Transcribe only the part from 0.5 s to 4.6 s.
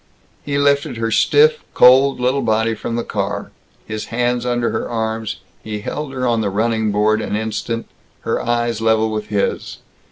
lifted her stiff, cold little body from the car. His hands